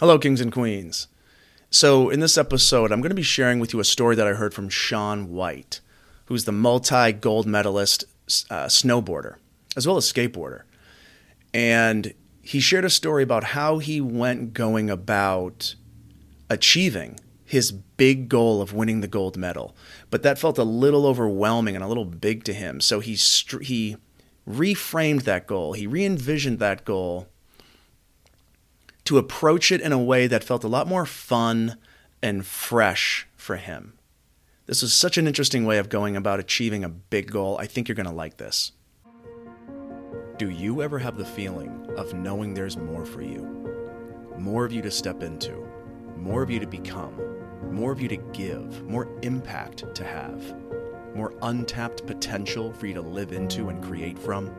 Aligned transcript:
Hello, 0.00 0.18
kings 0.18 0.40
and 0.40 0.50
queens. 0.50 1.08
So, 1.68 2.08
in 2.08 2.20
this 2.20 2.38
episode, 2.38 2.90
I'm 2.90 3.02
going 3.02 3.10
to 3.10 3.14
be 3.14 3.20
sharing 3.20 3.60
with 3.60 3.74
you 3.74 3.80
a 3.80 3.84
story 3.84 4.16
that 4.16 4.26
I 4.26 4.32
heard 4.32 4.54
from 4.54 4.70
Shaun 4.70 5.28
White, 5.28 5.82
who's 6.24 6.46
the 6.46 6.52
multi 6.52 7.12
gold 7.12 7.46
medalist 7.46 8.06
uh, 8.48 8.64
snowboarder, 8.64 9.34
as 9.76 9.86
well 9.86 9.98
as 9.98 10.10
skateboarder. 10.10 10.62
And 11.52 12.14
he 12.40 12.60
shared 12.60 12.86
a 12.86 12.88
story 12.88 13.22
about 13.22 13.44
how 13.44 13.76
he 13.76 14.00
went 14.00 14.54
going 14.54 14.88
about 14.88 15.74
achieving 16.48 17.20
his 17.44 17.70
big 17.70 18.30
goal 18.30 18.62
of 18.62 18.72
winning 18.72 19.02
the 19.02 19.06
gold 19.06 19.36
medal. 19.36 19.76
But 20.08 20.22
that 20.22 20.38
felt 20.38 20.56
a 20.56 20.64
little 20.64 21.06
overwhelming 21.06 21.74
and 21.74 21.84
a 21.84 21.88
little 21.88 22.06
big 22.06 22.44
to 22.44 22.54
him. 22.54 22.80
So 22.80 23.00
he, 23.00 23.18
he 23.60 23.98
reframed 24.48 25.24
that 25.24 25.46
goal, 25.46 25.74
he 25.74 25.86
re 25.86 26.06
envisioned 26.06 26.58
that 26.60 26.86
goal 26.86 27.28
to 29.10 29.18
approach 29.18 29.72
it 29.72 29.80
in 29.80 29.90
a 29.90 29.98
way 29.98 30.28
that 30.28 30.44
felt 30.44 30.62
a 30.62 30.68
lot 30.68 30.86
more 30.86 31.04
fun 31.04 31.76
and 32.22 32.46
fresh 32.46 33.26
for 33.34 33.56
him. 33.56 33.94
This 34.66 34.82
was 34.82 34.94
such 34.94 35.18
an 35.18 35.26
interesting 35.26 35.64
way 35.66 35.78
of 35.78 35.88
going 35.88 36.16
about 36.16 36.38
achieving 36.38 36.84
a 36.84 36.88
big 36.88 37.28
goal. 37.28 37.58
I 37.58 37.66
think 37.66 37.88
you're 37.88 37.96
going 37.96 38.06
to 38.06 38.12
like 38.12 38.36
this. 38.36 38.70
Do 40.38 40.48
you 40.48 40.80
ever 40.80 41.00
have 41.00 41.18
the 41.18 41.24
feeling 41.24 41.92
of 41.96 42.14
knowing 42.14 42.54
there's 42.54 42.76
more 42.76 43.04
for 43.04 43.20
you? 43.20 43.42
More 44.38 44.64
of 44.64 44.70
you 44.70 44.80
to 44.82 44.92
step 44.92 45.24
into, 45.24 45.66
more 46.16 46.44
of 46.44 46.50
you 46.50 46.60
to 46.60 46.68
become, 46.68 47.20
more 47.68 47.90
of 47.90 48.00
you 48.00 48.06
to 48.06 48.16
give, 48.16 48.84
more 48.84 49.08
impact 49.22 49.92
to 49.92 50.04
have, 50.04 50.54
more 51.16 51.34
untapped 51.42 52.06
potential 52.06 52.72
for 52.72 52.86
you 52.86 52.94
to 52.94 53.02
live 53.02 53.32
into 53.32 53.70
and 53.70 53.82
create 53.82 54.16
from? 54.20 54.54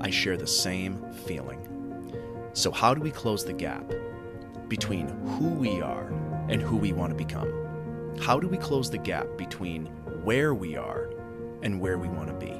I 0.00 0.10
share 0.10 0.36
the 0.36 0.48
same 0.48 1.00
feeling. 1.12 1.75
So, 2.56 2.70
how 2.70 2.94
do 2.94 3.02
we 3.02 3.10
close 3.10 3.44
the 3.44 3.52
gap 3.52 3.84
between 4.68 5.08
who 5.08 5.50
we 5.50 5.82
are 5.82 6.08
and 6.48 6.62
who 6.62 6.78
we 6.78 6.90
want 6.90 7.10
to 7.10 7.14
become? 7.14 8.16
How 8.18 8.40
do 8.40 8.48
we 8.48 8.56
close 8.56 8.88
the 8.88 8.96
gap 8.96 9.26
between 9.36 9.84
where 10.24 10.54
we 10.54 10.74
are 10.74 11.10
and 11.60 11.78
where 11.78 11.98
we 11.98 12.08
want 12.08 12.28
to 12.28 12.46
be? 12.46 12.54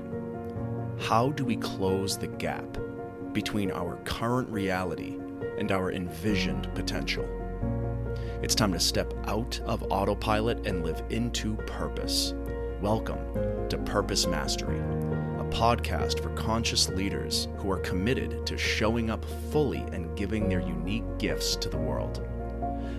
How 1.03 1.31
do 1.31 1.47
we 1.47 1.57
close 1.57 2.19
the 2.19 2.27
gap 2.27 2.77
between 3.33 3.71
our 3.71 3.97
current 4.05 4.51
reality 4.51 5.17
and 5.59 5.73
our 5.73 5.91
envisioned 5.91 6.69
potential? 6.75 7.25
It's 8.43 8.55
time 8.55 8.75
to 8.75 8.81
step 8.81 9.15
out 9.27 9.59
of 9.65 9.83
autopilot 9.85 10.67
and 10.67 10.85
live 10.85 11.03
into 11.09 11.57
purpose. 11.57 12.35
Welcome 12.83 13.69
to 13.71 13.79
Purpose 13.79 14.27
Mastery 14.27 14.79
podcast 15.57 16.21
for 16.21 16.29
conscious 16.35 16.91
leaders 16.91 17.49
who 17.57 17.71
are 17.73 17.79
committed 17.79 18.47
to 18.47 18.59
showing 18.59 19.09
up 19.09 19.25
fully 19.51 19.79
and 19.91 20.15
giving 20.15 20.51
their 20.51 20.61
unique 20.61 21.03
gifts 21.17 21.57
to 21.57 21.71
the 21.71 21.79
world. 21.79 22.29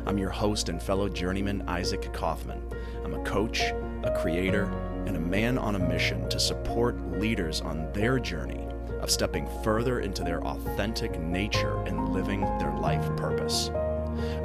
I'm 0.08 0.18
your 0.18 0.32
host 0.32 0.68
and 0.68 0.82
fellow 0.82 1.08
journeyman, 1.08 1.62
Isaac 1.68 2.12
Kaufman. 2.14 2.60
I'm 3.06 3.14
a 3.14 3.24
coach, 3.24 3.62
a 4.02 4.18
creator, 4.20 4.64
and 5.06 5.16
a 5.16 5.20
man 5.20 5.60
on 5.60 5.76
a 5.76 5.88
mission 5.88 6.28
to 6.30 6.40
support 6.40 7.00
leaders 7.20 7.62
on 7.62 7.94
their 7.94 8.18
journey 8.18 8.68
of 9.02 9.12
stepping 9.12 9.48
further 9.64 10.00
into 10.00 10.24
their 10.24 10.44
authentic 10.44 11.20
nature 11.20 11.78
and 11.84 12.10
living 12.10 12.42
their 12.58 12.74
life 12.74 13.06
purpose. 13.18 13.70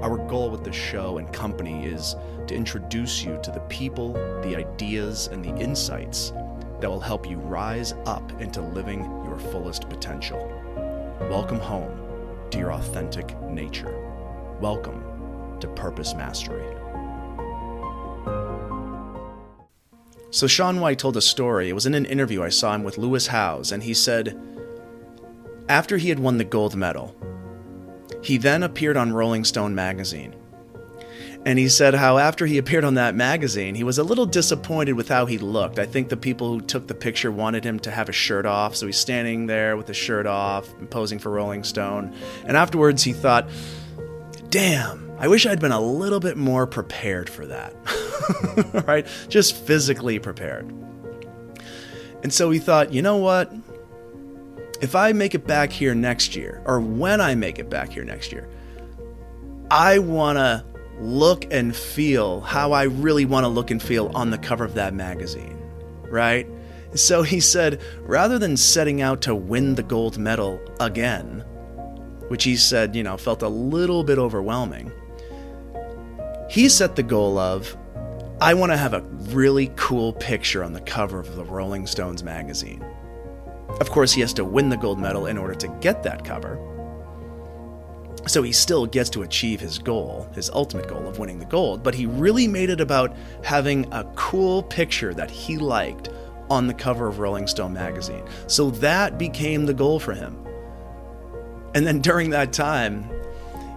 Our 0.02 0.18
goal 0.28 0.50
with 0.50 0.64
this 0.64 0.76
show 0.76 1.16
and 1.16 1.32
company 1.32 1.86
is 1.86 2.14
to 2.46 2.54
introduce 2.54 3.24
you 3.24 3.40
to 3.42 3.50
the 3.50 3.60
people, 3.70 4.12
the 4.42 4.54
ideas, 4.54 5.28
and 5.28 5.42
the 5.42 5.56
insights 5.56 6.34
that 6.82 6.90
will 6.90 7.00
help 7.00 7.30
you 7.30 7.36
rise 7.38 7.94
up 8.06 8.32
into 8.40 8.60
living 8.60 9.04
your 9.24 9.38
fullest 9.38 9.88
potential. 9.88 10.52
Welcome 11.30 11.60
home 11.60 11.96
to 12.50 12.58
your 12.58 12.72
authentic 12.72 13.40
nature. 13.42 13.96
Welcome 14.60 15.04
to 15.60 15.68
Purpose 15.68 16.12
Mastery. 16.14 16.66
So, 20.30 20.48
Shaun 20.48 20.80
White 20.80 20.98
told 20.98 21.16
a 21.16 21.20
story. 21.20 21.68
It 21.68 21.74
was 21.74 21.86
in 21.86 21.94
an 21.94 22.04
interview 22.04 22.42
I 22.42 22.48
saw 22.48 22.74
him 22.74 22.82
with 22.82 22.98
Lewis 22.98 23.28
Howes, 23.28 23.70
and 23.70 23.84
he 23.84 23.94
said, 23.94 24.36
after 25.68 25.98
he 25.98 26.08
had 26.08 26.18
won 26.18 26.38
the 26.38 26.44
gold 26.44 26.74
medal, 26.74 27.14
he 28.24 28.38
then 28.38 28.64
appeared 28.64 28.96
on 28.96 29.12
Rolling 29.12 29.44
Stone 29.44 29.76
magazine 29.76 30.34
and 31.44 31.58
he 31.58 31.68
said 31.68 31.94
how 31.94 32.18
after 32.18 32.46
he 32.46 32.58
appeared 32.58 32.84
on 32.84 32.94
that 32.94 33.16
magazine, 33.16 33.74
he 33.74 33.82
was 33.82 33.98
a 33.98 34.04
little 34.04 34.26
disappointed 34.26 34.92
with 34.92 35.08
how 35.08 35.26
he 35.26 35.38
looked. 35.38 35.78
I 35.80 35.86
think 35.86 36.08
the 36.08 36.16
people 36.16 36.48
who 36.48 36.60
took 36.60 36.86
the 36.86 36.94
picture 36.94 37.32
wanted 37.32 37.64
him 37.64 37.80
to 37.80 37.90
have 37.90 38.08
a 38.08 38.12
shirt 38.12 38.46
off, 38.46 38.76
so 38.76 38.86
he's 38.86 38.96
standing 38.96 39.46
there 39.46 39.76
with 39.76 39.86
the 39.86 39.94
shirt 39.94 40.26
off, 40.26 40.68
posing 40.90 41.18
for 41.18 41.30
Rolling 41.30 41.64
Stone. 41.64 42.14
And 42.44 42.56
afterwards, 42.56 43.02
he 43.02 43.12
thought, 43.12 43.48
damn, 44.50 45.10
I 45.18 45.26
wish 45.26 45.44
I'd 45.44 45.60
been 45.60 45.72
a 45.72 45.80
little 45.80 46.20
bit 46.20 46.36
more 46.36 46.66
prepared 46.66 47.28
for 47.28 47.46
that. 47.46 47.74
right? 48.86 49.06
Just 49.28 49.56
physically 49.56 50.20
prepared. 50.20 50.72
And 52.22 52.32
so 52.32 52.50
he 52.50 52.60
thought, 52.60 52.92
you 52.92 53.02
know 53.02 53.16
what? 53.16 53.52
If 54.80 54.94
I 54.94 55.12
make 55.12 55.34
it 55.34 55.46
back 55.46 55.72
here 55.72 55.94
next 55.94 56.36
year, 56.36 56.62
or 56.66 56.80
when 56.80 57.20
I 57.20 57.34
make 57.34 57.58
it 57.58 57.68
back 57.68 57.90
here 57.90 58.04
next 58.04 58.30
year, 58.30 58.48
I 59.70 59.98
want 59.98 60.38
to 60.38 60.64
look 61.02 61.46
and 61.50 61.74
feel 61.74 62.40
how 62.40 62.72
I 62.72 62.84
really 62.84 63.24
want 63.24 63.44
to 63.44 63.48
look 63.48 63.70
and 63.70 63.82
feel 63.82 64.10
on 64.14 64.30
the 64.30 64.38
cover 64.38 64.64
of 64.64 64.74
that 64.74 64.94
magazine, 64.94 65.58
right? 66.08 66.46
So 66.94 67.22
he 67.22 67.40
said, 67.40 67.80
rather 68.02 68.38
than 68.38 68.56
setting 68.56 69.02
out 69.02 69.20
to 69.22 69.34
win 69.34 69.74
the 69.74 69.82
gold 69.82 70.18
medal 70.18 70.60
again, 70.78 71.44
which 72.28 72.44
he 72.44 72.56
said, 72.56 72.94
you 72.94 73.02
know, 73.02 73.16
felt 73.16 73.42
a 73.42 73.48
little 73.48 74.04
bit 74.04 74.18
overwhelming, 74.18 74.92
he 76.48 76.68
set 76.68 76.94
the 76.96 77.02
goal 77.02 77.38
of, 77.38 77.76
I 78.40 78.54
want 78.54 78.72
to 78.72 78.76
have 78.76 78.94
a 78.94 79.00
really 79.30 79.72
cool 79.76 80.12
picture 80.12 80.62
on 80.62 80.72
the 80.72 80.80
cover 80.82 81.18
of 81.18 81.34
the 81.34 81.44
Rolling 81.44 81.86
Stones 81.86 82.22
magazine. 82.22 82.84
Of 83.80 83.90
course, 83.90 84.12
he 84.12 84.20
has 84.20 84.34
to 84.34 84.44
win 84.44 84.68
the 84.68 84.76
gold 84.76 84.98
medal 84.98 85.26
in 85.26 85.38
order 85.38 85.54
to 85.54 85.68
get 85.80 86.02
that 86.02 86.24
cover. 86.24 86.58
So 88.26 88.42
he 88.42 88.52
still 88.52 88.86
gets 88.86 89.10
to 89.10 89.22
achieve 89.22 89.60
his 89.60 89.78
goal, 89.78 90.28
his 90.34 90.48
ultimate 90.50 90.88
goal 90.88 91.08
of 91.08 91.18
winning 91.18 91.38
the 91.38 91.44
gold, 91.44 91.82
but 91.82 91.94
he 91.94 92.06
really 92.06 92.46
made 92.46 92.70
it 92.70 92.80
about 92.80 93.16
having 93.42 93.92
a 93.92 94.04
cool 94.14 94.62
picture 94.62 95.12
that 95.14 95.30
he 95.30 95.58
liked 95.58 96.08
on 96.48 96.66
the 96.66 96.74
cover 96.74 97.08
of 97.08 97.18
Rolling 97.18 97.46
Stone 97.46 97.72
magazine. 97.72 98.22
So 98.46 98.70
that 98.72 99.18
became 99.18 99.66
the 99.66 99.74
goal 99.74 99.98
for 99.98 100.12
him. 100.12 100.36
And 101.74 101.86
then 101.86 102.00
during 102.00 102.30
that 102.30 102.52
time, 102.52 103.08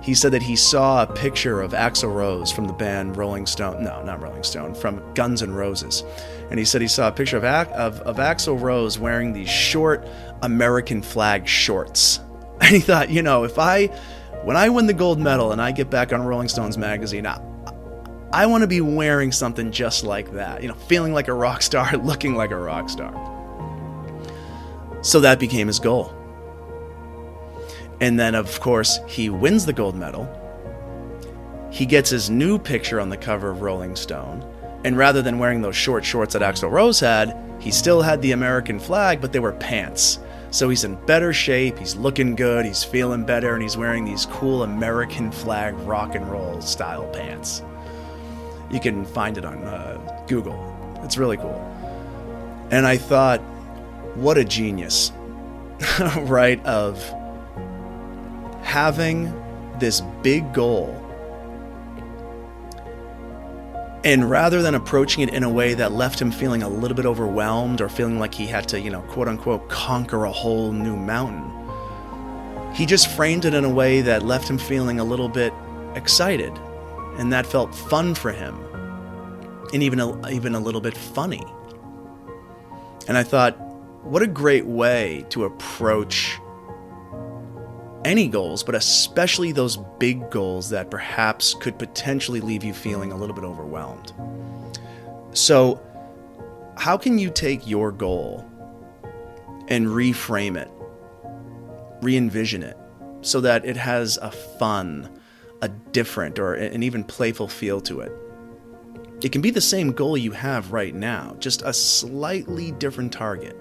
he 0.05 0.13
said 0.13 0.33
that 0.33 0.43
he 0.43 0.55
saw 0.55 1.01
a 1.01 1.07
picture 1.07 1.61
of 1.61 1.71
Axl 1.71 2.13
Rose 2.13 2.51
from 2.51 2.65
the 2.65 2.73
band 2.73 3.17
Rolling 3.17 3.47
Stone. 3.47 3.83
No, 3.83 4.03
not 4.03 4.21
Rolling 4.21 4.43
Stone, 4.43 4.75
from 4.75 5.01
Guns 5.15 5.41
N' 5.41 5.51
Roses. 5.51 6.03
And 6.51 6.59
he 6.59 6.65
said 6.65 6.81
he 6.81 6.87
saw 6.87 7.07
a 7.07 7.11
picture 7.11 7.37
of, 7.37 7.43
of, 7.43 8.01
of 8.01 8.17
Axl 8.17 8.61
Rose 8.61 8.99
wearing 8.99 9.33
these 9.33 9.49
short 9.49 10.05
American 10.43 11.01
flag 11.01 11.47
shorts. 11.47 12.19
And 12.61 12.73
he 12.73 12.79
thought, 12.79 13.09
you 13.09 13.21
know, 13.21 13.43
if 13.43 13.59
I 13.59 13.89
when 14.45 14.55
I 14.55 14.69
win 14.69 14.85
the 14.85 14.93
gold 14.93 15.19
medal 15.19 15.51
and 15.51 15.59
I 15.59 15.71
get 15.71 15.89
back 15.89 16.13
on 16.13 16.21
Rolling 16.21 16.47
Stones 16.47 16.77
magazine, 16.77 17.25
I, 17.25 17.41
I 18.31 18.45
want 18.45 18.61
to 18.61 18.67
be 18.67 18.79
wearing 18.79 19.31
something 19.31 19.71
just 19.71 20.03
like 20.03 20.33
that. 20.33 20.61
You 20.61 20.67
know, 20.67 20.75
feeling 20.75 21.13
like 21.13 21.27
a 21.29 21.33
rock 21.33 21.63
star, 21.63 21.97
looking 21.97 22.35
like 22.35 22.51
a 22.51 22.55
rock 22.55 22.87
star. 22.87 23.11
So 25.01 25.19
that 25.21 25.39
became 25.39 25.65
his 25.65 25.79
goal. 25.79 26.13
And 28.01 28.19
then, 28.19 28.35
of 28.35 28.59
course, 28.59 28.99
he 29.07 29.31
wins 29.31 29.65
the 29.65 29.73
gold 29.73 29.95
medal. 29.95 30.29
He 31.71 31.87
gets 31.87 32.11
his 32.11 32.29
new 32.29 32.59
picture 32.59 32.99
on 32.99 33.09
the 33.09 33.17
cover 33.17 33.49
of 33.49 33.63
Rolling 33.63 33.95
Stone. 33.95 34.45
And 34.83 34.95
rather 34.95 35.23
than 35.23 35.39
wearing 35.39 35.63
those 35.63 35.75
short 35.75 36.05
shorts 36.05 36.33
that 36.33 36.43
Axl 36.43 36.69
Rose 36.69 36.99
had, 36.99 37.35
he 37.59 37.71
still 37.71 38.03
had 38.03 38.21
the 38.21 38.33
American 38.33 38.77
flag, 38.77 39.21
but 39.21 39.33
they 39.33 39.39
were 39.39 39.53
pants. 39.53 40.19
So 40.55 40.69
he's 40.69 40.85
in 40.85 40.95
better 41.05 41.33
shape, 41.33 41.77
he's 41.77 41.97
looking 41.97 42.33
good, 42.33 42.65
he's 42.65 42.81
feeling 42.81 43.25
better, 43.25 43.55
and 43.55 43.61
he's 43.61 43.75
wearing 43.75 44.05
these 44.05 44.25
cool 44.27 44.63
American 44.63 45.29
flag 45.29 45.73
rock 45.79 46.15
and 46.15 46.25
roll 46.31 46.61
style 46.61 47.05
pants. 47.09 47.61
You 48.71 48.79
can 48.79 49.03
find 49.03 49.37
it 49.37 49.43
on 49.43 49.61
uh, 49.65 50.23
Google. 50.27 50.55
It's 51.03 51.17
really 51.17 51.35
cool. 51.35 51.59
And 52.71 52.87
I 52.87 52.95
thought, 52.95 53.41
what 54.15 54.37
a 54.37 54.45
genius, 54.45 55.11
right? 56.19 56.65
Of 56.65 57.03
having 58.61 59.33
this 59.77 59.99
big 60.23 60.53
goal 60.53 61.04
and 64.05 64.29
rather 64.29 64.61
than 64.61 64.75
approaching 64.75 65.23
it 65.23 65.33
in 65.33 65.41
a 65.41 65.49
way 65.49 65.73
that 65.73 65.91
left 65.91 66.21
him 66.21 66.31
feeling 66.31 66.61
a 66.61 66.69
little 66.69 66.95
bit 66.95 67.07
overwhelmed 67.07 67.81
or 67.81 67.89
feeling 67.89 68.19
like 68.19 68.35
he 68.35 68.45
had 68.45 68.67
to, 68.69 68.79
you 68.79 68.91
know, 68.91 69.01
quote 69.01 69.27
unquote, 69.27 69.67
conquer 69.67 70.25
a 70.25 70.31
whole 70.31 70.71
new 70.71 70.95
mountain, 70.95 71.51
he 72.75 72.85
just 72.85 73.09
framed 73.09 73.45
it 73.45 73.55
in 73.55 73.65
a 73.65 73.69
way 73.69 74.01
that 74.01 74.21
left 74.21 74.47
him 74.47 74.59
feeling 74.59 74.99
a 74.99 75.03
little 75.03 75.27
bit 75.27 75.51
excited. 75.95 76.53
And 77.17 77.33
that 77.33 77.47
felt 77.47 77.73
fun 77.73 78.13
for 78.13 78.31
him. 78.31 78.55
And 79.73 79.81
even 79.81 79.99
a, 79.99 80.29
even 80.29 80.53
a 80.53 80.59
little 80.59 80.81
bit 80.81 80.95
funny. 80.95 81.43
And 83.07 83.17
I 83.17 83.23
thought, 83.23 83.57
what 84.03 84.21
a 84.21 84.27
great 84.27 84.67
way 84.67 85.25
to 85.29 85.45
approach 85.45 86.37
any 88.05 88.27
goals, 88.27 88.63
but 88.63 88.75
especially 88.75 89.51
those 89.51 89.77
big 89.99 90.29
goals 90.29 90.69
that 90.69 90.89
perhaps 90.91 91.55
could 91.55 91.77
potentially 91.77 92.39
leave 92.39 92.63
you 92.63 92.73
feeling 92.73 93.11
a 93.11 93.17
little 93.17 93.35
bit 93.35 93.43
overwhelmed. 93.43 94.13
So, 95.33 95.81
how 96.77 96.97
can 96.97 97.17
you 97.17 97.29
take 97.29 97.67
your 97.67 97.91
goal 97.91 98.45
and 99.67 99.87
reframe 99.87 100.55
it, 100.55 100.69
re 102.01 102.15
envision 102.15 102.63
it, 102.63 102.77
so 103.21 103.41
that 103.41 103.65
it 103.65 103.75
has 103.75 104.17
a 104.21 104.31
fun, 104.31 105.09
a 105.61 105.67
different, 105.67 106.37
or 106.37 106.53
an 106.53 106.83
even 106.83 107.03
playful 107.03 107.47
feel 107.47 107.81
to 107.81 108.01
it? 108.01 108.11
It 109.23 109.31
can 109.31 109.41
be 109.41 109.49
the 109.49 109.61
same 109.61 109.91
goal 109.91 110.15
you 110.15 110.31
have 110.31 110.71
right 110.71 110.93
now, 110.93 111.35
just 111.39 111.63
a 111.63 111.73
slightly 111.73 112.71
different 112.73 113.11
target. 113.11 113.57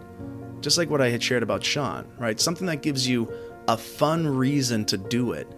Just 0.60 0.76
like 0.76 0.90
what 0.90 1.00
I 1.00 1.10
had 1.10 1.22
shared 1.22 1.42
about 1.42 1.64
Shaun, 1.64 2.06
right? 2.18 2.38
Something 2.38 2.66
that 2.66 2.82
gives 2.82 3.08
you 3.08 3.32
a 3.68 3.76
fun 3.76 4.26
reason 4.26 4.84
to 4.86 4.96
do 4.98 5.32
it 5.32 5.48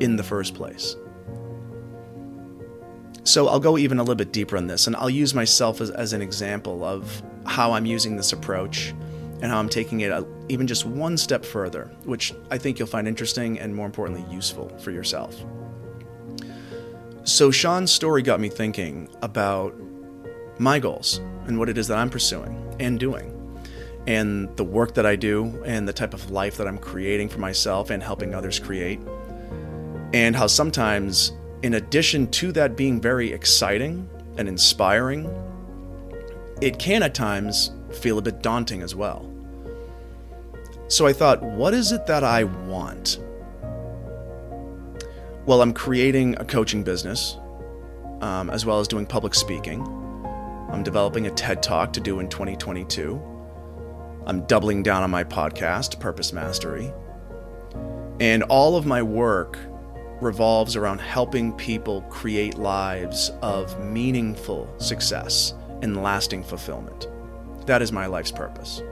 in 0.00 0.16
the 0.16 0.22
first 0.22 0.54
place. 0.54 0.96
So 3.24 3.48
I'll 3.48 3.60
go 3.60 3.76
even 3.76 3.98
a 3.98 4.02
little 4.02 4.14
bit 4.14 4.32
deeper 4.32 4.56
on 4.56 4.68
this, 4.68 4.86
and 4.86 4.94
I'll 4.96 5.10
use 5.10 5.34
myself 5.34 5.80
as, 5.80 5.90
as 5.90 6.12
an 6.12 6.22
example 6.22 6.84
of 6.84 7.22
how 7.44 7.72
I'm 7.72 7.84
using 7.84 8.16
this 8.16 8.32
approach 8.32 8.94
and 9.42 9.46
how 9.46 9.58
I'm 9.58 9.68
taking 9.68 10.00
it 10.00 10.12
a, 10.12 10.26
even 10.48 10.66
just 10.66 10.84
one 10.84 11.16
step 11.16 11.44
further, 11.44 11.90
which 12.04 12.32
I 12.50 12.58
think 12.58 12.78
you'll 12.78 12.88
find 12.88 13.08
interesting 13.08 13.58
and 13.58 13.74
more 13.74 13.86
importantly, 13.86 14.24
useful 14.32 14.68
for 14.78 14.92
yourself. 14.92 15.44
So 17.24 17.50
Shaun's 17.50 17.90
story 17.90 18.22
got 18.22 18.38
me 18.38 18.48
thinking 18.48 19.08
about 19.22 19.74
my 20.58 20.78
goals 20.78 21.18
and 21.46 21.58
what 21.58 21.68
it 21.68 21.76
is 21.76 21.88
that 21.88 21.98
I'm 21.98 22.08
pursuing 22.08 22.76
and 22.78 22.98
doing 22.98 23.35
and 24.06 24.54
the 24.56 24.64
work 24.64 24.94
that 24.94 25.06
I 25.06 25.16
do 25.16 25.62
and 25.64 25.86
the 25.88 25.92
type 25.92 26.14
of 26.14 26.30
life 26.30 26.56
that 26.58 26.68
I'm 26.68 26.78
creating 26.78 27.28
for 27.28 27.38
myself 27.38 27.90
and 27.90 28.02
helping 28.02 28.34
others 28.34 28.58
create. 28.58 29.00
And 30.12 30.36
how 30.36 30.46
sometimes, 30.46 31.32
in 31.62 31.74
addition 31.74 32.30
to 32.32 32.52
that 32.52 32.76
being 32.76 33.00
very 33.00 33.32
exciting 33.32 34.08
and 34.38 34.48
inspiring, 34.48 35.28
it 36.60 36.78
can 36.78 37.02
at 37.02 37.14
times 37.14 37.72
feel 37.90 38.18
a 38.18 38.22
bit 38.22 38.42
daunting 38.42 38.82
as 38.82 38.94
well. 38.94 39.30
So 40.88 41.06
I 41.06 41.12
thought, 41.12 41.42
what 41.42 41.74
is 41.74 41.90
it 41.90 42.06
that 42.06 42.22
I 42.22 42.44
want? 42.44 43.18
Well, 45.46 45.62
I'm 45.62 45.72
creating 45.72 46.36
a 46.38 46.44
coaching 46.44 46.84
business, 46.84 47.36
um, 48.20 48.50
as 48.50 48.64
well 48.64 48.78
as 48.78 48.86
doing 48.86 49.04
public 49.04 49.34
speaking. 49.34 49.82
I'm 50.70 50.84
developing 50.84 51.26
a 51.26 51.30
TED 51.30 51.62
Talk 51.62 51.92
to 51.94 52.00
do 52.00 52.20
in 52.20 52.28
2022. 52.28 53.35
I'm 54.26 54.44
doubling 54.46 54.82
down 54.82 55.04
on 55.04 55.10
my 55.10 55.22
podcast, 55.22 56.00
Purpose 56.00 56.32
Mastery. 56.32 56.92
And 58.18 58.42
all 58.44 58.76
of 58.76 58.84
my 58.84 59.00
work 59.00 59.56
revolves 60.20 60.74
around 60.74 61.00
helping 61.00 61.52
people 61.52 62.02
create 62.02 62.58
lives 62.58 63.30
of 63.40 63.78
meaningful 63.84 64.68
success 64.78 65.54
and 65.82 66.02
lasting 66.02 66.42
fulfillment. 66.42 67.06
That 67.66 67.82
is 67.82 67.92
my 67.92 68.06
life's 68.06 68.32
purpose. 68.32 68.82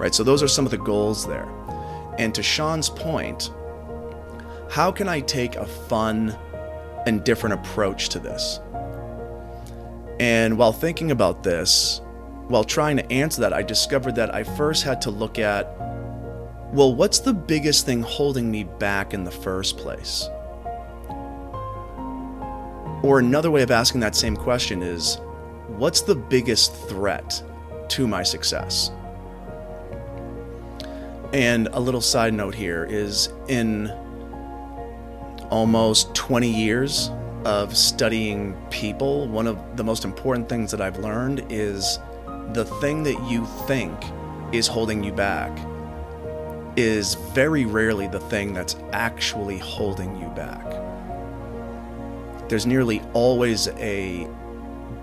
Right? 0.00 0.14
So, 0.14 0.24
those 0.24 0.42
are 0.42 0.48
some 0.48 0.64
of 0.64 0.70
the 0.70 0.78
goals 0.78 1.26
there. 1.26 1.48
And 2.16 2.34
to 2.34 2.42
Shaun's 2.42 2.88
point, 2.88 3.50
how 4.70 4.90
can 4.90 5.06
I 5.08 5.20
take 5.20 5.56
a 5.56 5.66
fun 5.66 6.34
and 7.06 7.22
different 7.24 7.54
approach 7.54 8.08
to 8.10 8.18
this? 8.18 8.60
And 10.18 10.56
while 10.56 10.72
thinking 10.72 11.10
about 11.10 11.42
this, 11.42 12.00
while 12.48 12.64
trying 12.64 12.96
to 12.96 13.12
answer 13.12 13.42
that, 13.42 13.52
I 13.52 13.62
discovered 13.62 14.14
that 14.16 14.34
I 14.34 14.42
first 14.42 14.82
had 14.82 15.00
to 15.02 15.10
look 15.10 15.38
at 15.38 15.74
well, 16.70 16.94
what's 16.94 17.20
the 17.20 17.32
biggest 17.32 17.86
thing 17.86 18.02
holding 18.02 18.50
me 18.50 18.64
back 18.64 19.14
in 19.14 19.24
the 19.24 19.30
first 19.30 19.78
place? 19.78 20.28
Or 23.02 23.20
another 23.20 23.50
way 23.50 23.62
of 23.62 23.70
asking 23.70 24.02
that 24.02 24.14
same 24.14 24.36
question 24.36 24.82
is 24.82 25.16
what's 25.68 26.02
the 26.02 26.14
biggest 26.14 26.74
threat 26.88 27.42
to 27.88 28.06
my 28.06 28.22
success? 28.22 28.90
And 31.32 31.68
a 31.68 31.80
little 31.80 32.02
side 32.02 32.34
note 32.34 32.54
here 32.54 32.84
is 32.84 33.30
in 33.48 33.90
almost 35.50 36.14
20 36.14 36.50
years 36.50 37.10
of 37.46 37.74
studying 37.74 38.54
people, 38.68 39.26
one 39.28 39.46
of 39.46 39.58
the 39.78 39.84
most 39.84 40.04
important 40.04 40.50
things 40.50 40.70
that 40.70 40.82
I've 40.82 40.98
learned 40.98 41.46
is 41.48 41.98
the 42.52 42.64
thing 42.64 43.02
that 43.02 43.22
you 43.28 43.44
think 43.66 43.94
is 44.52 44.66
holding 44.66 45.04
you 45.04 45.12
back 45.12 45.56
is 46.76 47.14
very 47.14 47.64
rarely 47.66 48.06
the 48.08 48.20
thing 48.20 48.54
that's 48.54 48.76
actually 48.92 49.58
holding 49.58 50.16
you 50.16 50.28
back. 50.28 50.64
There's 52.48 52.66
nearly 52.66 53.02
always 53.12 53.68
a 53.68 54.26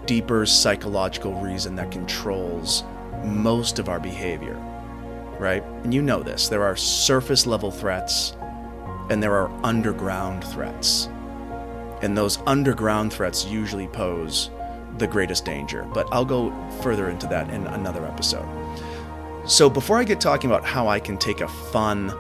deeper 0.05 0.45
psychological 0.45 1.33
reason 1.35 1.75
that 1.75 1.91
controls 1.91 2.83
most 3.23 3.77
of 3.77 3.89
our 3.89 3.99
behavior, 3.99 4.55
right? 5.39 5.63
And 5.83 5.93
you 5.93 6.01
know 6.01 6.23
this. 6.23 6.47
There 6.47 6.63
are 6.63 6.75
surface 6.75 7.45
level 7.45 7.69
threats 7.69 8.35
and 9.09 9.21
there 9.21 9.35
are 9.35 9.51
underground 9.63 10.43
threats. 10.43 11.09
And 12.01 12.17
those 12.17 12.39
underground 12.47 13.13
threats 13.13 13.45
usually 13.45 13.87
pose 13.87 14.49
the 14.97 15.07
greatest 15.07 15.45
danger. 15.45 15.83
But 15.93 16.07
I'll 16.11 16.25
go 16.25 16.53
further 16.81 17.09
into 17.09 17.27
that 17.27 17.49
in 17.49 17.67
another 17.67 18.05
episode. 18.05 18.47
So, 19.45 19.69
before 19.69 19.99
I 19.99 20.03
get 20.03 20.19
talking 20.19 20.49
about 20.49 20.65
how 20.65 20.87
I 20.87 20.99
can 20.99 21.17
take 21.17 21.41
a 21.41 21.47
fun 21.47 22.11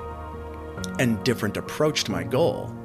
and 0.99 1.23
different 1.23 1.57
approach 1.57 2.03
to 2.03 2.11
my 2.11 2.23
goal, 2.23 2.75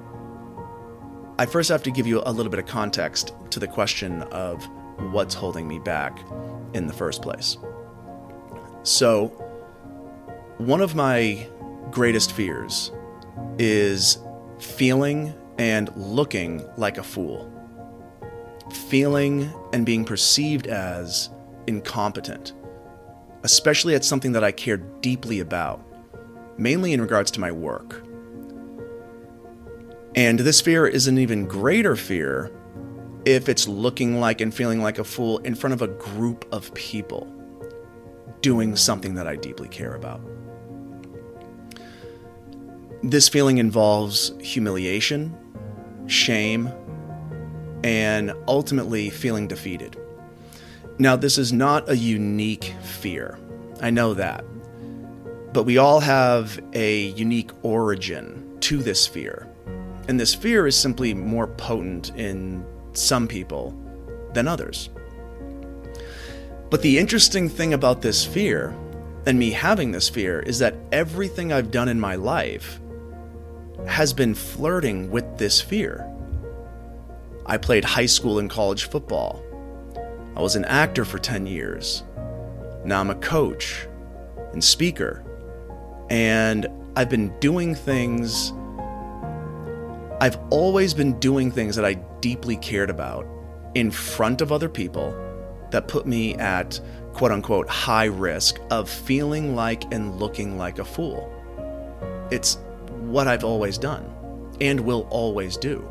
I 1.38 1.46
first 1.46 1.68
have 1.68 1.82
to 1.82 1.90
give 1.90 2.06
you 2.06 2.22
a 2.24 2.32
little 2.32 2.50
bit 2.50 2.58
of 2.58 2.66
context 2.66 3.34
to 3.50 3.60
the 3.60 3.66
question 3.66 4.22
of 4.24 4.66
what's 5.12 5.34
holding 5.34 5.68
me 5.68 5.78
back 5.78 6.18
in 6.74 6.86
the 6.86 6.92
first 6.92 7.20
place. 7.20 7.58
So, 8.82 9.28
one 10.56 10.80
of 10.80 10.94
my 10.94 11.46
greatest 11.90 12.32
fears 12.32 12.92
is 13.58 14.18
feeling 14.58 15.34
and 15.58 15.94
looking 15.96 16.66
like 16.76 16.96
a 16.96 17.02
fool 17.02 17.59
feeling 18.72 19.52
and 19.72 19.86
being 19.86 20.04
perceived 20.04 20.66
as 20.66 21.30
incompetent, 21.66 22.52
especially 23.42 23.94
at 23.94 24.04
something 24.04 24.32
that 24.32 24.44
I 24.44 24.52
care 24.52 24.76
deeply 24.76 25.40
about, 25.40 25.84
mainly 26.58 26.92
in 26.92 27.00
regards 27.00 27.30
to 27.32 27.40
my 27.40 27.52
work. 27.52 28.04
And 30.14 30.40
this 30.40 30.60
fear 30.60 30.86
is 30.86 31.06
an 31.06 31.18
even 31.18 31.46
greater 31.46 31.94
fear 31.94 32.50
if 33.24 33.48
it's 33.48 33.68
looking 33.68 34.18
like 34.18 34.40
and 34.40 34.52
feeling 34.52 34.82
like 34.82 34.98
a 34.98 35.04
fool 35.04 35.38
in 35.38 35.54
front 35.54 35.74
of 35.74 35.82
a 35.82 35.88
group 35.88 36.46
of 36.52 36.72
people 36.74 37.32
doing 38.40 38.74
something 38.74 39.14
that 39.14 39.26
I 39.26 39.36
deeply 39.36 39.68
care 39.68 39.94
about. 39.94 40.20
This 43.02 43.28
feeling 43.28 43.58
involves 43.58 44.32
humiliation, 44.40 45.34
shame, 46.06 46.70
and 47.82 48.32
ultimately 48.46 49.10
feeling 49.10 49.46
defeated. 49.46 49.96
Now, 50.98 51.16
this 51.16 51.38
is 51.38 51.52
not 51.52 51.88
a 51.88 51.96
unique 51.96 52.74
fear. 52.82 53.38
I 53.80 53.90
know 53.90 54.14
that. 54.14 54.44
But 55.52 55.64
we 55.64 55.78
all 55.78 56.00
have 56.00 56.60
a 56.74 57.06
unique 57.08 57.50
origin 57.62 58.58
to 58.60 58.78
this 58.78 59.06
fear. 59.06 59.48
And 60.08 60.20
this 60.20 60.34
fear 60.34 60.66
is 60.66 60.76
simply 60.76 61.14
more 61.14 61.46
potent 61.46 62.10
in 62.16 62.64
some 62.92 63.26
people 63.26 63.74
than 64.34 64.46
others. 64.46 64.90
But 66.68 66.82
the 66.82 66.98
interesting 66.98 67.48
thing 67.48 67.74
about 67.74 68.02
this 68.02 68.24
fear, 68.24 68.74
and 69.26 69.38
me 69.38 69.50
having 69.50 69.92
this 69.92 70.08
fear, 70.08 70.40
is 70.40 70.58
that 70.60 70.76
everything 70.92 71.52
I've 71.52 71.70
done 71.70 71.88
in 71.88 71.98
my 71.98 72.14
life 72.14 72.80
has 73.86 74.12
been 74.12 74.34
flirting 74.34 75.10
with 75.10 75.38
this 75.38 75.60
fear. 75.60 76.09
I 77.46 77.56
played 77.56 77.84
high 77.84 78.06
school 78.06 78.38
and 78.38 78.48
college 78.48 78.84
football. 78.84 79.42
I 80.36 80.40
was 80.40 80.56
an 80.56 80.64
actor 80.66 81.04
for 81.04 81.18
10 81.18 81.46
years. 81.46 82.04
Now 82.84 83.00
I'm 83.00 83.10
a 83.10 83.14
coach 83.16 83.86
and 84.52 84.62
speaker. 84.62 85.24
And 86.08 86.66
I've 86.96 87.08
been 87.08 87.36
doing 87.38 87.74
things, 87.74 88.52
I've 90.20 90.38
always 90.50 90.94
been 90.94 91.18
doing 91.18 91.50
things 91.50 91.76
that 91.76 91.84
I 91.84 91.94
deeply 92.20 92.56
cared 92.56 92.90
about 92.90 93.26
in 93.74 93.90
front 93.90 94.40
of 94.40 94.52
other 94.52 94.68
people 94.68 95.14
that 95.70 95.88
put 95.88 96.06
me 96.06 96.34
at 96.34 96.80
quote 97.12 97.32
unquote 97.32 97.68
high 97.68 98.06
risk 98.06 98.58
of 98.70 98.88
feeling 98.88 99.54
like 99.54 99.92
and 99.92 100.18
looking 100.18 100.58
like 100.58 100.78
a 100.78 100.84
fool. 100.84 101.32
It's 102.30 102.58
what 102.88 103.28
I've 103.28 103.44
always 103.44 103.78
done 103.78 104.04
and 104.60 104.80
will 104.80 105.06
always 105.10 105.56
do. 105.56 105.88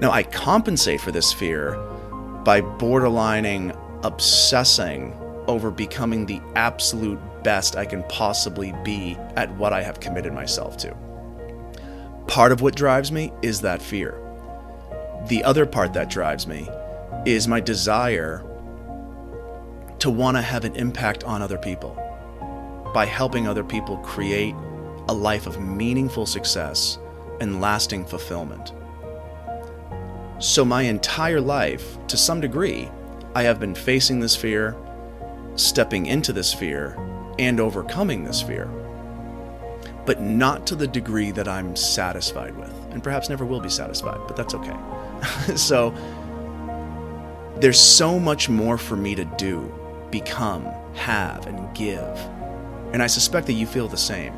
Now, 0.00 0.12
I 0.12 0.22
compensate 0.22 0.98
for 0.98 1.12
this 1.12 1.30
fear 1.30 1.76
by 2.42 2.62
borderlining 2.62 3.76
obsessing 4.02 5.12
over 5.46 5.70
becoming 5.70 6.24
the 6.24 6.40
absolute 6.54 7.20
best 7.42 7.76
I 7.76 7.84
can 7.84 8.02
possibly 8.04 8.72
be 8.82 9.18
at 9.36 9.54
what 9.56 9.74
I 9.74 9.82
have 9.82 10.00
committed 10.00 10.32
myself 10.32 10.78
to. 10.78 10.96
Part 12.26 12.50
of 12.50 12.62
what 12.62 12.74
drives 12.74 13.12
me 13.12 13.30
is 13.42 13.60
that 13.60 13.82
fear. 13.82 14.18
The 15.28 15.44
other 15.44 15.66
part 15.66 15.92
that 15.92 16.08
drives 16.08 16.46
me 16.46 16.66
is 17.26 17.46
my 17.46 17.60
desire 17.60 18.42
to 19.98 20.08
want 20.08 20.38
to 20.38 20.42
have 20.42 20.64
an 20.64 20.76
impact 20.76 21.24
on 21.24 21.42
other 21.42 21.58
people 21.58 21.94
by 22.94 23.04
helping 23.04 23.46
other 23.46 23.64
people 23.64 23.98
create 23.98 24.54
a 25.10 25.12
life 25.12 25.46
of 25.46 25.60
meaningful 25.60 26.24
success 26.24 26.98
and 27.42 27.60
lasting 27.60 28.06
fulfillment. 28.06 28.72
So, 30.40 30.64
my 30.64 30.82
entire 30.82 31.40
life, 31.40 31.98
to 32.06 32.16
some 32.16 32.40
degree, 32.40 32.88
I 33.34 33.42
have 33.42 33.60
been 33.60 33.74
facing 33.74 34.20
this 34.20 34.34
fear, 34.34 34.74
stepping 35.56 36.06
into 36.06 36.32
this 36.32 36.54
fear, 36.54 36.96
and 37.38 37.60
overcoming 37.60 38.24
this 38.24 38.40
fear. 38.40 38.64
But 40.06 40.22
not 40.22 40.66
to 40.68 40.76
the 40.76 40.86
degree 40.86 41.30
that 41.32 41.46
I'm 41.46 41.76
satisfied 41.76 42.56
with, 42.56 42.72
and 42.90 43.02
perhaps 43.02 43.28
never 43.28 43.44
will 43.44 43.60
be 43.60 43.68
satisfied, 43.68 44.18
but 44.26 44.34
that's 44.34 44.54
okay. 44.54 44.76
so, 45.56 45.94
there's 47.56 47.78
so 47.78 48.18
much 48.18 48.48
more 48.48 48.78
for 48.78 48.96
me 48.96 49.14
to 49.16 49.26
do, 49.36 49.70
become, 50.10 50.64
have, 50.94 51.46
and 51.48 51.76
give. 51.76 52.18
And 52.94 53.02
I 53.02 53.08
suspect 53.08 53.46
that 53.48 53.52
you 53.52 53.66
feel 53.66 53.88
the 53.88 53.98
same. 53.98 54.32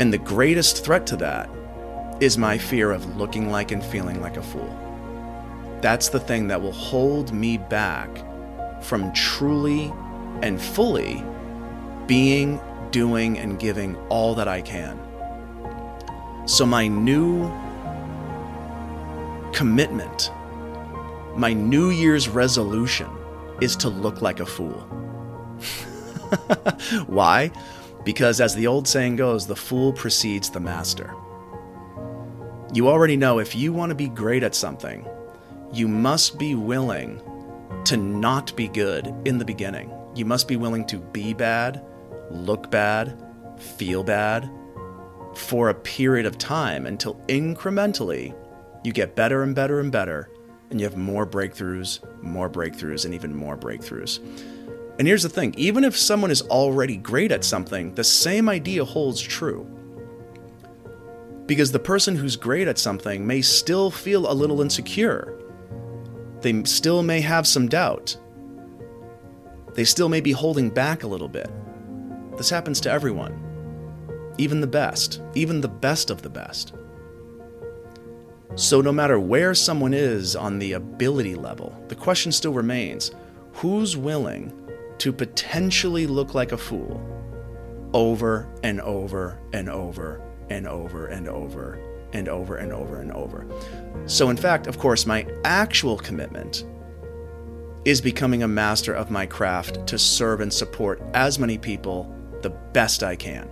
And 0.00 0.12
the 0.12 0.18
greatest 0.18 0.84
threat 0.84 1.06
to 1.06 1.16
that 1.18 1.48
is 2.20 2.38
my 2.38 2.56
fear 2.56 2.92
of 2.92 3.16
looking 3.16 3.50
like 3.50 3.72
and 3.72 3.84
feeling 3.84 4.20
like 4.20 4.36
a 4.36 4.42
fool. 4.42 4.74
That's 5.80 6.08
the 6.08 6.20
thing 6.20 6.48
that 6.48 6.60
will 6.60 6.72
hold 6.72 7.32
me 7.32 7.58
back 7.58 8.08
from 8.82 9.12
truly 9.12 9.92
and 10.42 10.60
fully 10.60 11.22
being, 12.06 12.60
doing, 12.90 13.38
and 13.38 13.58
giving 13.58 13.96
all 14.08 14.34
that 14.34 14.48
I 14.48 14.62
can. 14.62 14.98
So, 16.46 16.64
my 16.64 16.86
new 16.86 17.50
commitment, 19.52 20.30
my 21.34 21.52
New 21.52 21.90
Year's 21.90 22.28
resolution 22.28 23.10
is 23.60 23.74
to 23.76 23.88
look 23.88 24.22
like 24.22 24.40
a 24.40 24.46
fool. 24.46 24.80
Why? 27.06 27.50
Because, 28.04 28.40
as 28.40 28.54
the 28.54 28.66
old 28.66 28.86
saying 28.86 29.16
goes, 29.16 29.46
the 29.46 29.56
fool 29.56 29.92
precedes 29.92 30.50
the 30.50 30.60
master. 30.60 31.14
You 32.76 32.88
already 32.88 33.16
know 33.16 33.38
if 33.38 33.56
you 33.56 33.72
want 33.72 33.88
to 33.88 33.94
be 33.94 34.10
great 34.10 34.42
at 34.42 34.54
something, 34.54 35.08
you 35.72 35.88
must 35.88 36.38
be 36.38 36.54
willing 36.54 37.22
to 37.86 37.96
not 37.96 38.54
be 38.54 38.68
good 38.68 39.14
in 39.24 39.38
the 39.38 39.46
beginning. 39.46 39.90
You 40.14 40.26
must 40.26 40.46
be 40.46 40.56
willing 40.56 40.84
to 40.88 40.98
be 40.98 41.32
bad, 41.32 41.82
look 42.30 42.70
bad, 42.70 43.18
feel 43.56 44.04
bad 44.04 44.50
for 45.34 45.70
a 45.70 45.74
period 45.74 46.26
of 46.26 46.36
time 46.36 46.84
until 46.84 47.14
incrementally 47.28 48.36
you 48.84 48.92
get 48.92 49.16
better 49.16 49.42
and 49.42 49.54
better 49.54 49.80
and 49.80 49.90
better, 49.90 50.28
and 50.68 50.78
you 50.78 50.84
have 50.84 50.98
more 50.98 51.26
breakthroughs, 51.26 52.00
more 52.22 52.50
breakthroughs, 52.50 53.06
and 53.06 53.14
even 53.14 53.34
more 53.34 53.56
breakthroughs. 53.56 54.18
And 54.98 55.08
here's 55.08 55.22
the 55.22 55.30
thing 55.30 55.54
even 55.56 55.82
if 55.82 55.96
someone 55.96 56.30
is 56.30 56.42
already 56.42 56.98
great 56.98 57.32
at 57.32 57.42
something, 57.42 57.94
the 57.94 58.04
same 58.04 58.50
idea 58.50 58.84
holds 58.84 59.22
true. 59.22 59.66
Because 61.46 61.70
the 61.70 61.78
person 61.78 62.16
who's 62.16 62.36
great 62.36 62.66
at 62.66 62.78
something 62.78 63.26
may 63.26 63.40
still 63.40 63.90
feel 63.90 64.30
a 64.30 64.34
little 64.34 64.60
insecure. 64.60 65.38
They 66.40 66.64
still 66.64 67.02
may 67.02 67.20
have 67.20 67.46
some 67.46 67.68
doubt. 67.68 68.16
They 69.74 69.84
still 69.84 70.08
may 70.08 70.20
be 70.20 70.32
holding 70.32 70.70
back 70.70 71.02
a 71.02 71.06
little 71.06 71.28
bit. 71.28 71.50
This 72.36 72.50
happens 72.50 72.80
to 72.80 72.90
everyone, 72.90 73.38
even 74.38 74.60
the 74.60 74.66
best, 74.66 75.22
even 75.34 75.60
the 75.60 75.68
best 75.68 76.10
of 76.10 76.22
the 76.22 76.30
best. 76.30 76.74
So, 78.56 78.80
no 78.80 78.90
matter 78.90 79.20
where 79.20 79.54
someone 79.54 79.92
is 79.92 80.34
on 80.34 80.58
the 80.58 80.72
ability 80.72 81.34
level, 81.34 81.78
the 81.88 81.94
question 81.94 82.32
still 82.32 82.54
remains 82.54 83.10
who's 83.52 83.96
willing 83.96 84.52
to 84.98 85.12
potentially 85.12 86.06
look 86.06 86.34
like 86.34 86.52
a 86.52 86.58
fool 86.58 87.00
over 87.92 88.48
and 88.62 88.80
over 88.80 89.38
and 89.52 89.68
over 89.68 90.25
and 90.50 90.66
over 90.66 91.06
and 91.06 91.28
over 91.28 91.78
and 92.12 92.28
over 92.28 92.56
and 92.56 92.72
over 92.72 93.00
and 93.00 93.12
over. 93.12 93.46
So, 94.06 94.30
in 94.30 94.36
fact, 94.36 94.66
of 94.66 94.78
course, 94.78 95.06
my 95.06 95.26
actual 95.44 95.96
commitment 95.98 96.64
is 97.84 98.00
becoming 98.00 98.42
a 98.42 98.48
master 98.48 98.92
of 98.92 99.10
my 99.10 99.26
craft 99.26 99.86
to 99.86 99.98
serve 99.98 100.40
and 100.40 100.52
support 100.52 101.00
as 101.14 101.38
many 101.38 101.56
people 101.56 102.12
the 102.42 102.50
best 102.50 103.02
I 103.02 103.16
can. 103.16 103.48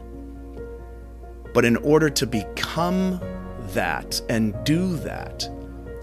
But 1.53 1.65
in 1.65 1.77
order 1.79 2.11
to 2.11 2.27
become 2.27 3.21
that 3.75 4.21
and 4.29 4.53
do 4.65 4.97
that, 4.99 5.49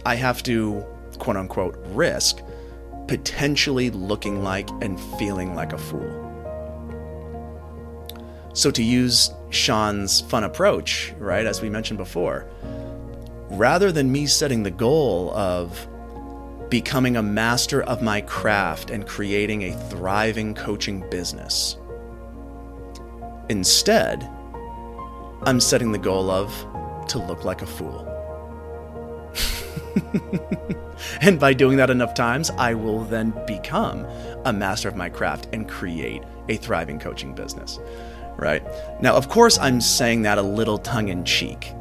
I 0.06 0.16
have 0.16 0.44
to, 0.44 0.86
quote 1.20 1.38
unquote, 1.38 1.78
risk 1.88 2.42
potentially 3.08 3.90
looking 3.90 4.42
like 4.42 4.70
and 4.82 4.98
feeling 5.20 5.54
like 5.54 5.74
a 5.74 5.78
fool. 5.78 6.28
So, 8.54 8.72
to 8.72 8.84
use 8.84 9.32
Shaun's 9.51 10.22
fun 10.22 10.43
approach, 10.43 11.13
right, 11.20 11.46
as 11.46 11.62
we 11.62 11.70
mentioned 11.70 11.98
before, 11.98 12.48
rather 13.50 13.91
than 13.91 14.12
me 14.12 14.25
setting 14.25 14.63
the 14.63 14.72
goal 14.72 15.31
of 15.36 15.88
becoming 16.70 17.17
a 17.17 17.24
master 17.24 17.84
of 17.84 18.01
my 18.01 18.22
craft 18.22 18.89
and 18.89 19.05
creating 19.05 19.63
a 19.63 19.77
thriving 19.89 20.55
coaching 20.55 21.08
business, 21.10 21.77
instead, 23.50 24.27
I'm 25.43 25.60
setting 25.60 25.91
the 25.91 25.98
goal 25.98 26.29
of 26.29 26.50
to 27.10 27.20
look 27.20 27.43
like 27.43 27.62
a 27.62 27.67
fool. 27.67 28.08
and 31.22 31.39
by 31.39 31.53
doing 31.53 31.77
that 31.77 31.89
enough 31.89 32.13
times, 32.13 32.50
I 32.51 32.74
will 32.74 33.03
then 33.03 33.34
become 33.46 34.05
a 34.46 34.53
master 34.53 34.88
of 34.88 34.96
my 34.96 35.10
craft 35.10 35.50
and 35.51 35.67
create 35.67 36.24
a 36.48 36.58
thriving 36.58 37.00
coaching 37.00 37.36
business. 37.36 37.79
Right? 38.38 38.64
Now, 39.02 39.16
of 39.16 39.30
course, 39.30 39.60
I'm 39.60 39.82
saying 39.82 40.24
that 40.24 40.38
a 40.38 40.42
little 40.42 40.78
tongue 40.78 41.10
in 41.10 41.26
cheek, 41.26 41.74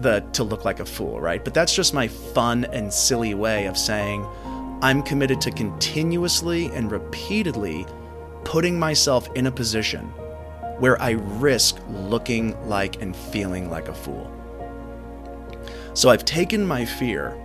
the 0.00 0.24
to 0.32 0.44
look 0.44 0.64
like 0.64 0.80
a 0.80 0.84
fool, 0.84 1.20
right? 1.20 1.44
But 1.44 1.54
that's 1.54 1.74
just 1.74 1.92
my 1.94 2.08
fun 2.08 2.64
and 2.66 2.92
silly 2.92 3.34
way 3.34 3.66
of 3.66 3.76
saying 3.76 4.24
I'm 4.82 5.02
committed 5.02 5.40
to 5.42 5.50
continuously 5.50 6.66
and 6.66 6.90
repeatedly 6.90 7.86
putting 8.44 8.78
myself 8.78 9.28
in 9.34 9.46
a 9.46 9.52
position 9.52 10.06
where 10.78 11.00
I 11.00 11.10
risk 11.10 11.76
looking 11.88 12.60
like 12.68 13.00
and 13.00 13.14
feeling 13.14 13.70
like 13.70 13.88
a 13.88 13.94
fool. 13.94 14.30
So 15.94 16.10
I've 16.10 16.24
taken 16.24 16.66
my 16.66 16.84
fear, 16.84 17.36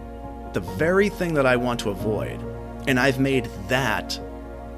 the 0.53 0.59
very 0.61 1.09
thing 1.09 1.33
that 1.35 1.45
I 1.45 1.55
want 1.55 1.79
to 1.81 1.89
avoid, 1.89 2.41
and 2.87 2.99
I've 2.99 3.19
made 3.19 3.49
that 3.67 4.19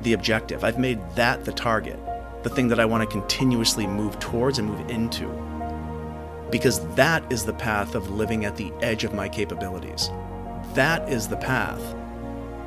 the 0.01 0.13
objective. 0.13 0.63
I've 0.63 0.79
made 0.79 0.99
that 1.15 1.45
the 1.45 1.51
target, 1.53 1.99
the 2.43 2.49
thing 2.49 2.67
that 2.69 2.79
I 2.79 2.85
want 2.85 3.01
to 3.01 3.07
continuously 3.07 3.85
move 3.85 4.19
towards 4.19 4.59
and 4.59 4.69
move 4.69 4.89
into. 4.89 5.27
Because 6.51 6.85
that 6.95 7.29
is 7.31 7.45
the 7.45 7.53
path 7.53 7.95
of 7.95 8.09
living 8.09 8.45
at 8.45 8.55
the 8.55 8.71
edge 8.81 9.03
of 9.03 9.13
my 9.13 9.29
capabilities. 9.29 10.09
That 10.73 11.07
is 11.09 11.27
the 11.27 11.37
path 11.37 11.81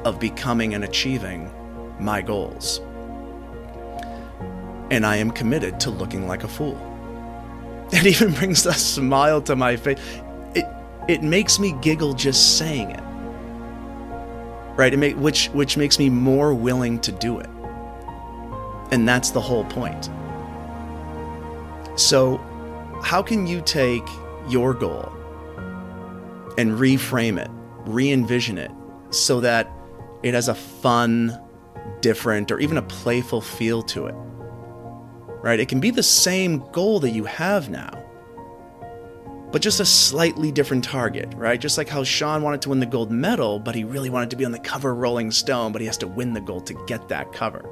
of 0.05 0.21
becoming 0.21 0.75
and 0.75 0.85
achieving 0.85 1.51
my 1.99 2.23
goals. 2.23 2.81
And 4.91 5.07
I 5.07 5.17
am 5.17 5.31
committed 5.31 5.81
to 5.81 5.91
looking 5.91 6.27
like 6.29 6.45
a 6.45 6.49
fool. 6.49 6.79
It 7.93 8.07
even 8.07 8.33
brings 8.33 8.65
a 8.65 8.73
smile 8.73 9.43
to 9.43 9.55
my 9.55 9.77
face 9.77 9.99
it 10.55 10.67
it 11.09 11.23
makes 11.23 11.59
me 11.59 11.73
giggle 11.81 12.15
just 12.15 12.59
saying 12.59 12.91
it. 12.91 13.03
Right? 14.77 14.93
It 14.93 14.97
make, 14.97 15.17
which 15.17 15.49
which 15.49 15.77
makes 15.77 15.99
me 15.99 16.09
more 16.09 16.55
willing 16.55 16.99
to 17.01 17.13
do 17.13 17.39
it. 17.39 17.51
And 18.93 19.09
that's 19.09 19.31
the 19.31 19.41
whole 19.41 19.65
point. 19.65 20.09
So, 21.97 22.37
how 23.03 23.23
can 23.23 23.47
you 23.47 23.61
take 23.63 24.07
your 24.49 24.75
goal 24.75 25.13
and 26.57 26.73
reframe 26.73 27.39
it, 27.39 27.51
re-envision 27.87 28.59
it 28.59 28.71
so 29.11 29.41
that 29.41 29.69
it 30.23 30.35
has 30.35 30.49
a 30.49 30.55
fun, 30.55 31.37
different, 32.01 32.53
or 32.53 32.61
even 32.61 32.77
a 32.77 32.83
playful 32.83 33.41
feel 33.41 33.83
to 33.83 34.07
it? 34.07 34.15
Right? 35.43 35.59
It 35.59 35.69
can 35.69 35.81
be 35.81 35.91
the 35.91 36.03
same 36.05 36.59
goal 36.71 37.01
that 37.01 37.11
you 37.11 37.25
have 37.25 37.69
now 37.69 37.99
but 39.53 39.61
just 39.61 39.81
a 39.81 39.85
slightly 39.85 40.51
different 40.51 40.83
target, 40.83 41.33
right? 41.37 41.61
Just 41.61 41.77
like 41.77 41.87
how 41.87 42.03
Shaun 42.03 42.43
wanted 42.43 42.63
to 42.63 42.71
win 42.71 42.81
the 42.81 42.87
gold 42.87 43.13
medal, 43.13 43.59
but 43.59 43.75
he 43.75 43.85
really 43.85 44.09
wanted 44.09 44.31
to 44.31 44.37
be 44.37 44.47
on 44.47 44.51
the 44.51 44.59
cover 44.59 44.95
Rolling 44.95 45.31
Stone, 45.31 45.73
but 45.73 45.83
he 45.83 45.87
has 45.87 45.99
to 45.99 46.09
win 46.09 46.33
the 46.33 46.41
gold 46.41 46.67
to 46.69 46.75
get 46.87 47.07
that 47.09 47.33
cover. 47.35 47.63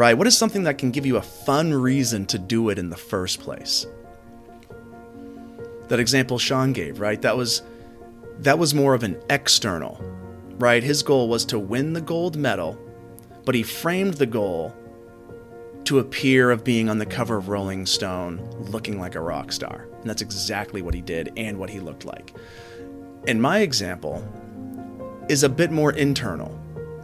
Right? 0.00 0.16
What 0.16 0.26
is 0.26 0.34
something 0.34 0.62
that 0.62 0.78
can 0.78 0.92
give 0.92 1.04
you 1.04 1.18
a 1.18 1.20
fun 1.20 1.74
reason 1.74 2.24
to 2.28 2.38
do 2.38 2.70
it 2.70 2.78
in 2.78 2.88
the 2.88 2.96
first 2.96 3.38
place? 3.38 3.84
That 5.88 6.00
example 6.00 6.38
Shaun 6.38 6.72
gave, 6.72 7.00
right? 7.00 7.20
That 7.20 7.36
was 7.36 7.60
that 8.38 8.58
was 8.58 8.72
more 8.72 8.94
of 8.94 9.02
an 9.02 9.20
external, 9.28 10.00
right? 10.58 10.82
His 10.82 11.02
goal 11.02 11.28
was 11.28 11.44
to 11.44 11.58
win 11.58 11.92
the 11.92 12.00
gold 12.00 12.38
medal, 12.38 12.78
but 13.44 13.54
he 13.54 13.62
framed 13.62 14.14
the 14.14 14.24
goal 14.24 14.74
to 15.84 15.98
appear 15.98 16.50
of 16.50 16.64
being 16.64 16.88
on 16.88 16.96
the 16.96 17.04
cover 17.04 17.36
of 17.36 17.50
Rolling 17.50 17.84
Stone 17.84 18.38
looking 18.70 18.98
like 18.98 19.16
a 19.16 19.20
rock 19.20 19.52
star. 19.52 19.86
And 20.00 20.08
that's 20.08 20.22
exactly 20.22 20.80
what 20.80 20.94
he 20.94 21.02
did 21.02 21.30
and 21.36 21.58
what 21.58 21.68
he 21.68 21.78
looked 21.78 22.06
like. 22.06 22.32
And 23.28 23.42
my 23.42 23.58
example 23.58 24.26
is 25.28 25.42
a 25.42 25.48
bit 25.50 25.70
more 25.70 25.92
internal, 25.92 26.58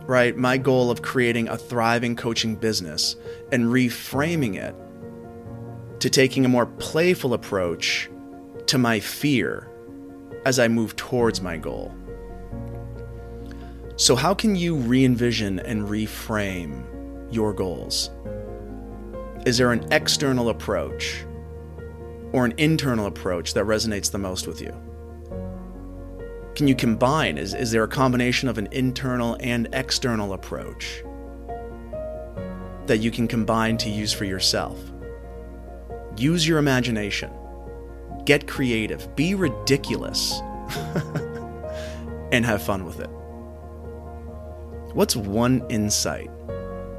right? 0.07 0.37
My 0.37 0.57
goal 0.57 0.91
of 0.91 1.03
creating 1.03 1.49
a 1.49 1.57
thriving 1.57 2.17
coaching 2.17 2.57
business 2.57 3.17
and 3.53 3.65
reframing 3.67 4.57
it 4.57 4.75
to 6.01 6.11
taking 6.11 6.45
a 6.45 6.49
more 6.49 6.67
playful 6.67 7.35
approach 7.35 8.09
to 8.67 8.79
my 8.79 9.01
fear 9.01 9.71
as 10.45 10.59
I 10.59 10.69
move 10.69 10.95
towards 10.97 11.41
my 11.41 11.57
goal. 11.57 11.95
So, 13.97 14.15
how 14.15 14.35
can 14.35 14.55
you 14.55 14.77
re 14.77 15.05
envision 15.05 15.59
and 15.61 15.89
reframe 15.89 16.85
your 17.33 17.53
goals? 17.53 18.11
Is 19.47 19.59
there 19.59 19.73
an 19.73 19.87
external 19.91 20.51
approach 20.51 21.25
or 22.33 22.45
an 22.45 22.55
internal 22.59 23.07
approach 23.07 23.55
that 23.55 23.65
resonates 23.65 24.11
the 24.11 24.19
most 24.19 24.47
with 24.47 24.61
you? 24.61 24.75
Can 26.57 26.67
you 26.67 26.75
combine? 26.75 27.37
Is, 27.37 27.53
is 27.53 27.71
there 27.71 27.85
a 27.85 27.89
combination 27.89 28.49
of 28.49 28.57
an 28.57 28.67
internal 28.73 29.37
and 29.41 29.69
external 29.75 30.33
approach 30.33 31.05
that 32.87 32.97
you 32.99 33.11
can 33.11 33.29
combine 33.29 33.77
to 33.77 33.91
use 33.91 34.11
for 34.11 34.25
yourself? 34.25 34.81
Use 36.17 36.49
your 36.49 36.57
imagination. 36.57 37.31
Get 38.25 38.49
creative. 38.49 39.15
Be 39.15 39.35
ridiculous. 39.35 40.41
and 42.33 42.43
have 42.47 42.63
fun 42.63 42.87
with 42.87 43.01
it. 43.01 43.11
What's 44.95 45.15
one 45.15 45.63
insight 45.69 46.31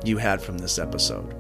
you 0.06 0.18
had 0.18 0.40
from 0.40 0.60
this 0.60 0.78
episode? 0.78 1.34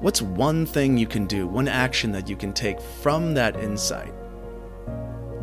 What's 0.00 0.22
one 0.22 0.64
thing 0.64 0.96
you 0.96 1.06
can 1.06 1.26
do, 1.26 1.46
one 1.46 1.68
action 1.68 2.12
that 2.12 2.30
you 2.30 2.36
can 2.36 2.54
take 2.54 2.80
from 2.80 3.34
that 3.34 3.56
insight? 3.56 4.14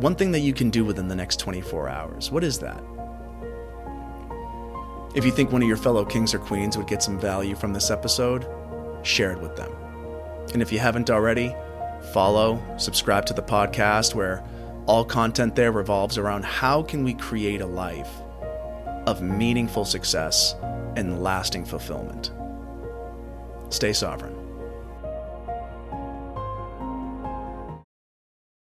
One 0.04 0.16
thing 0.16 0.32
that 0.32 0.40
you 0.40 0.52
can 0.52 0.68
do 0.68 0.84
within 0.84 1.08
the 1.08 1.16
next 1.16 1.40
24 1.40 1.88
hours. 1.88 2.30
What 2.30 2.44
is 2.44 2.58
that? 2.58 2.84
If 5.14 5.24
you 5.24 5.30
think 5.32 5.50
one 5.50 5.62
of 5.62 5.66
your 5.66 5.78
fellow 5.78 6.04
kings 6.04 6.34
or 6.34 6.38
queens 6.38 6.76
would 6.76 6.86
get 6.86 7.02
some 7.02 7.18
value 7.18 7.56
from 7.56 7.72
this 7.72 7.90
episode, 7.90 8.46
share 9.02 9.32
it 9.32 9.40
with 9.40 9.56
them. 9.56 9.72
And 10.52 10.60
if 10.60 10.70
you 10.70 10.78
haven't 10.78 11.08
already, 11.08 11.56
follow, 12.12 12.62
subscribe 12.76 13.24
to 13.24 13.32
the 13.32 13.42
podcast 13.42 14.14
where 14.14 14.44
all 14.84 15.06
content 15.06 15.56
there 15.56 15.72
revolves 15.72 16.18
around 16.18 16.44
how 16.44 16.82
can 16.82 17.02
we 17.02 17.14
create 17.14 17.62
a 17.62 17.66
life 17.66 18.10
of 19.06 19.22
meaningful 19.22 19.86
success 19.86 20.54
and 20.96 21.22
lasting 21.22 21.64
fulfillment. 21.64 22.30
Stay 23.70 23.94
sovereign. 23.94 24.33